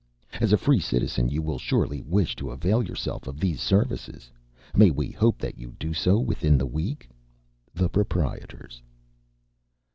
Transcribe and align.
As 0.39 0.51
a 0.51 0.57
Free 0.57 0.79
Citizen, 0.79 1.29
you 1.29 1.43
will 1.43 1.59
surely 1.59 2.01
wish 2.01 2.35
to 2.37 2.49
avail 2.49 2.81
yourself 2.81 3.27
of 3.27 3.39
these 3.39 3.61
services. 3.61 4.31
May 4.73 4.89
we 4.89 5.11
hope 5.11 5.37
that 5.37 5.59
you 5.59 5.75
do 5.77 5.93
so 5.93 6.17
within 6.17 6.57
the 6.57 6.65
week? 6.65 7.07
The 7.75 7.87
Proprietors. 7.87 8.81